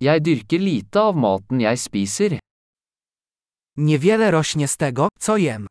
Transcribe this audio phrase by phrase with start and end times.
[0.00, 2.38] Jeg dyrker lite av maten jeg spiser.
[3.76, 5.66] Niewiele rośnie z tego, co jem.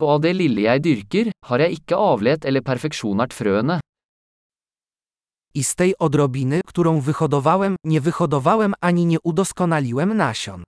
[0.00, 3.80] Og av det lille jeg dyrker, har jeg ikke avlet eller perfeksjonert frøene.
[5.54, 10.64] I z tej odrobiny, którą wyhodowałem, nie wyhodowałem ani nie udoskonaliłem nasion.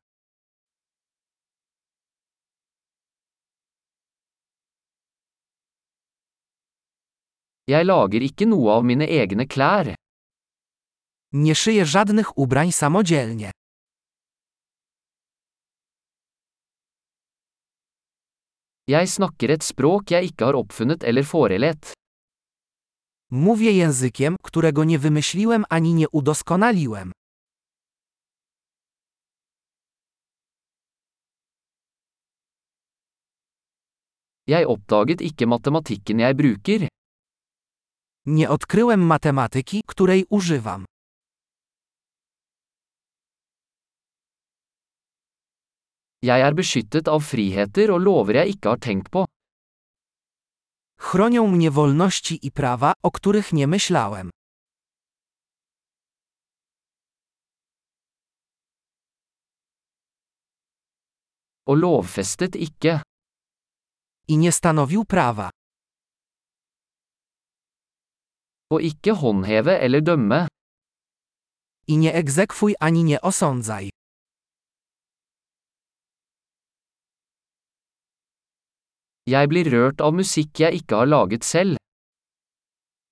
[7.68, 9.92] Jeg lager ikke noe av mine egne klær.
[11.32, 13.50] Nie szyję żadnych ubrań samodzielnie.
[18.88, 21.92] Jeg snakker et språk jeg ikke har oppfunnet eller forelet.
[23.30, 27.12] Mówię językiem, którego nie wymyśliłem ani nie udoskonaliłem.
[34.46, 36.88] Jeg oppdaget ikke matematikken jeg bruker.
[38.28, 40.84] Nie odkryłem matematyki, której używam.
[46.23, 49.24] Jeg er beskyttet av friheter og lover jeg ikke har tenkt på.
[51.01, 54.30] Chronią mnie wolności i prawa, o których nie myślałem.
[61.66, 63.02] Og lovfestet ikke.
[64.28, 65.50] I nie stanowił prawa.
[68.71, 70.41] Og ikke håndheve eller dømme.
[71.88, 73.88] I nie egzekwuj ani nie osądzaj.
[79.28, 81.77] Jeg blir rørt av musikk jeg ikke har laget selv.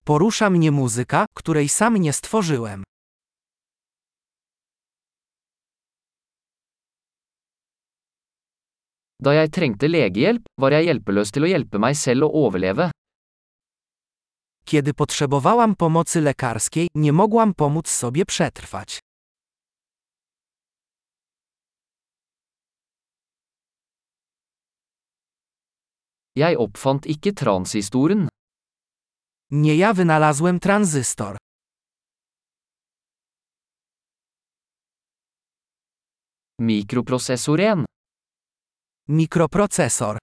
[0.06, 2.84] Porusza mnie muzyka, której sam nie stworzyłem.
[9.24, 12.90] Da jeg trengte legehjelp, var jeg hjelpeløs til å hjelpe meg selv å overleve.
[14.68, 19.00] Kiedy potrzebowałam pomocy lekarskiej, nie mogłam pomóc sobie przetrwać.
[26.36, 28.28] Jeg oppfant ikke transistoren.
[29.50, 31.36] Nie ja wynalazłem tranzystor.
[39.08, 40.18] Mikroprocesor.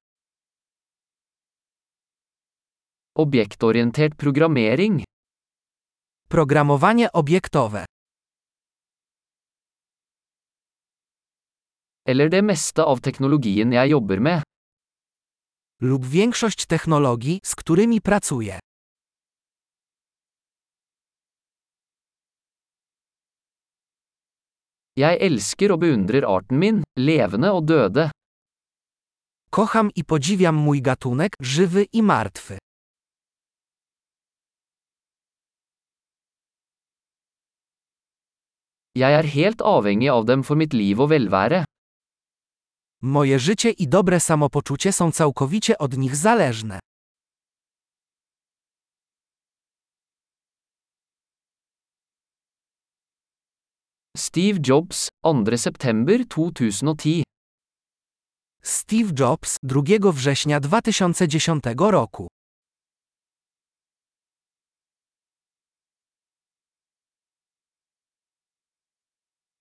[3.15, 5.03] Objektorientert programmering.
[6.29, 7.85] Programowanie obiektowe.
[12.09, 14.41] Eller det meste av teknologien jeg jobber med.
[15.81, 18.59] Lub większość technologii, z którymi pracuję.
[24.97, 28.09] Jeg elsker og beundrer arten min, levende og døde.
[29.49, 32.62] Kocham i podziwiam mój gatunek, żywy i martwy.
[38.93, 41.63] Jeg er helt avhengig av dem for mitt liv og velvære.
[43.01, 46.79] Moje życie i dobre samopoczucie są całkowicie od nich zależne.
[54.17, 55.57] Steve Jobs, 2.
[55.57, 57.23] september 2010.
[58.63, 62.32] Steve Jobs, 2 września 2010 roku.